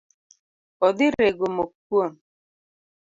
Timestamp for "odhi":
0.85-1.07